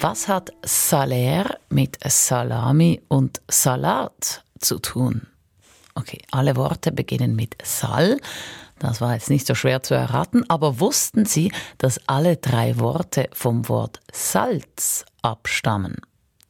Was 0.00 0.28
hat 0.28 0.52
Salär 0.64 1.58
mit 1.70 1.98
Salami 2.04 3.02
und 3.08 3.40
Salat 3.50 4.44
zu 4.60 4.78
tun? 4.78 5.26
Okay, 5.96 6.20
alle 6.30 6.54
Worte 6.54 6.92
beginnen 6.92 7.34
mit 7.34 7.56
Sal. 7.64 8.18
Das 8.78 9.00
war 9.00 9.14
jetzt 9.14 9.28
nicht 9.28 9.44
so 9.44 9.56
schwer 9.56 9.82
zu 9.82 9.94
erraten, 9.94 10.48
aber 10.48 10.78
wussten 10.78 11.24
Sie, 11.24 11.50
dass 11.78 12.00
alle 12.06 12.36
drei 12.36 12.78
Worte 12.78 13.28
vom 13.32 13.68
Wort 13.68 13.98
Salz 14.12 15.04
abstammen? 15.22 15.96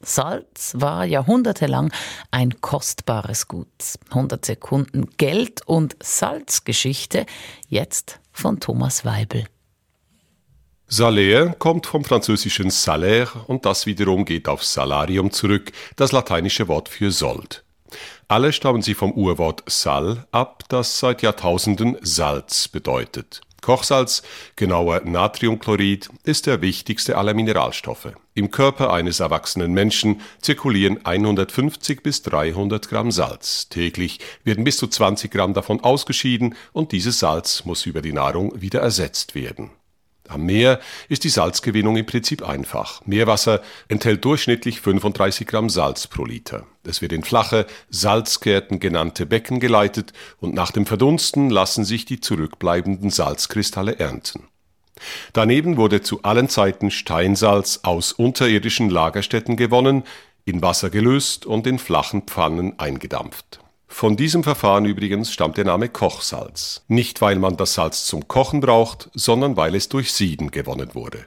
Salz 0.03 0.75
war 0.77 1.07
jahrhundertelang 1.07 1.91
ein 2.31 2.61
kostbares 2.61 3.49
Gut. 3.49 3.67
100 4.11 4.45
Sekunden 4.45 5.07
Geld- 5.17 5.67
und 5.67 5.97
Salzgeschichte, 6.03 7.25
jetzt 7.67 8.21
von 8.31 8.61
Thomas 8.61 9.07
Weibel. 9.07 9.47
Salaire 10.91 11.55
kommt 11.59 11.87
vom 11.87 12.03
französischen 12.03 12.71
salaire 12.71 13.45
und 13.47 13.67
das 13.67 13.85
wiederum 13.85 14.25
geht 14.25 14.49
auf 14.49 14.65
Salarium 14.65 15.31
zurück, 15.31 15.71
das 15.97 16.13
lateinische 16.13 16.67
Wort 16.67 16.89
für 16.89 17.13
Sold. 17.13 17.63
Alle 18.27 18.55
stammen 18.55 18.81
sie 18.81 18.95
vom 18.95 19.13
Urwort 19.13 19.63
sal 19.67 20.27
ab, 20.33 20.65
das 20.71 20.99
seit 20.99 21.21
Jahrtausenden 21.21 21.99
Salz 22.01 22.69
bedeutet. 22.69 23.43
Kochsalz, 23.61 24.23
genauer 24.57 25.03
Natriumchlorid, 25.05 26.09
ist 26.25 26.47
der 26.47 26.63
wichtigste 26.63 27.19
aller 27.19 27.35
Mineralstoffe. 27.35 28.13
Im 28.33 28.51
Körper 28.51 28.91
eines 28.91 29.21
erwachsenen 29.21 29.73
Menschen 29.73 30.23
zirkulieren 30.41 31.05
150 31.05 32.03
bis 32.03 32.23
300 32.23 32.89
Gramm 32.89 33.11
Salz. 33.11 33.69
Täglich 33.69 34.21
werden 34.43 34.65
bis 34.65 34.79
zu 34.79 34.87
20 34.87 35.31
Gramm 35.31 35.53
davon 35.53 35.81
ausgeschieden 35.81 36.55
und 36.73 36.93
dieses 36.93 37.19
Salz 37.19 37.67
muss 37.67 37.85
über 37.85 38.01
die 38.01 38.15
Nahrung 38.15 38.59
wieder 38.59 38.81
ersetzt 38.81 39.35
werden. 39.35 39.71
Am 40.29 40.45
Meer 40.45 40.79
ist 41.09 41.25
die 41.25 41.31
Salzgewinnung 41.31 41.97
im 41.97 42.07
Prinzip 42.07 42.47
einfach. 42.47 43.01
Meerwasser 43.07 43.63
enthält 43.89 44.25
durchschnittlich 44.25 44.81
35 44.81 45.47
Gramm 45.47 45.71
Salz 45.71 46.07
pro 46.07 46.25
Liter. 46.25 46.67
Es 46.85 47.01
wird 47.03 47.13
in 47.13 47.25
flache, 47.25 47.67
Salzgärten 47.91 48.79
genannte 48.79 49.27
Becken 49.27 49.59
geleitet 49.59 50.13
und 50.39 50.55
nach 50.55 50.71
dem 50.71 50.87
Verdunsten 50.87 51.51
lassen 51.51 51.85
sich 51.85 52.05
die 52.05 52.21
zurückbleibenden 52.21 53.11
Salzkristalle 53.11 53.99
ernten. 53.99 54.49
Daneben 55.33 55.77
wurde 55.77 56.03
zu 56.03 56.23
allen 56.23 56.49
Zeiten 56.49 56.91
Steinsalz 56.91 57.81
aus 57.83 58.13
unterirdischen 58.13 58.91
Lagerstätten 58.91 59.57
gewonnen, 59.57 60.05
in 60.45 60.63
Wasser 60.63 60.91
gelöst 60.91 61.47
und 61.47 61.67
in 61.67 61.79
flachen 61.79 62.23
Pfannen 62.23 62.79
eingedampft. 62.79 63.61
Von 63.89 64.17
diesem 64.17 64.45
Verfahren 64.45 64.85
übrigens 64.85 65.33
stammt 65.33 65.57
der 65.57 65.65
Name 65.65 65.89
Kochsalz. 65.89 66.85
Nicht 66.87 67.21
weil 67.21 67.37
man 67.37 67.57
das 67.57 67.75
Salz 67.75 68.05
zum 68.05 68.29
Kochen 68.29 68.61
braucht, 68.61 69.11
sondern 69.15 69.57
weil 69.57 69.75
es 69.75 69.89
durch 69.89 70.13
Sieden 70.13 70.51
gewonnen 70.51 70.95
wurde. 70.95 71.27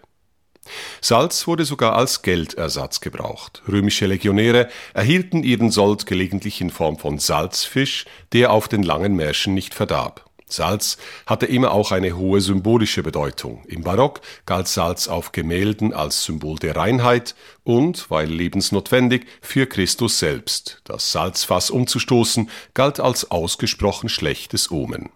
Salz 1.02 1.48
wurde 1.48 1.66
sogar 1.66 1.96
als 1.96 2.22
Geldersatz 2.22 3.02
gebraucht. 3.02 3.64
Römische 3.68 4.06
Legionäre 4.06 4.70
erhielten 4.94 5.44
ihren 5.44 5.72
Sold 5.72 6.06
gelegentlich 6.06 6.62
in 6.62 6.70
Form 6.70 6.98
von 6.98 7.18
Salzfisch, 7.18 8.06
der 8.32 8.52
auf 8.52 8.68
den 8.68 8.84
langen 8.84 9.16
Märschen 9.16 9.56
nicht 9.56 9.74
verdarb. 9.74 10.30
Salz 10.52 10.98
hatte 11.26 11.46
immer 11.46 11.72
auch 11.72 11.92
eine 11.92 12.16
hohe 12.16 12.42
symbolische 12.42 13.04
Bedeutung. 13.04 13.64
Im 13.68 13.84
Barock 13.84 14.22
galt 14.46 14.68
Salz 14.68 15.08
auf 15.08 15.32
Gemälden 15.32 15.94
als 15.94 16.24
Symbol 16.24 16.58
der 16.60 16.76
Reinheit 16.76 17.36
und, 17.64 18.10
weil 18.10 18.28
lebensnotwendig, 18.28 19.26
für 19.42 19.68
Christus 19.68 20.20
selbst. 20.20 20.82
Das 20.84 21.12
Salzfass 21.12 21.70
umzustoßen 21.70 22.50
galt 22.74 23.00
als 23.00 23.32
ausgesprochen 23.32 24.10
schlechtes 24.10 24.72
Omen. 24.72 25.10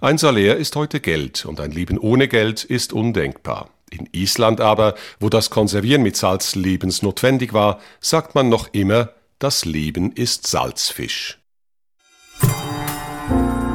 Ein 0.00 0.18
Salär 0.18 0.56
ist 0.56 0.76
heute 0.76 1.00
Geld 1.00 1.46
und 1.46 1.60
ein 1.60 1.70
Leben 1.70 1.98
ohne 1.98 2.28
Geld 2.28 2.64
ist 2.64 2.92
undenkbar. 2.92 3.70
In 3.90 4.08
Island 4.12 4.60
aber, 4.60 4.94
wo 5.20 5.28
das 5.28 5.50
Konservieren 5.50 6.02
mit 6.02 6.16
Salz 6.16 6.56
lebensnotwendig 6.56 7.52
war, 7.52 7.80
sagt 8.00 8.34
man 8.34 8.48
noch 8.48 8.68
immer, 8.72 9.10
das 9.38 9.64
Leben 9.64 10.12
ist 10.12 10.46
Salzfisch. 10.46 11.38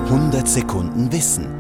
100 0.10 0.48
Sekunden 0.48 1.12
Wissen. 1.12 1.59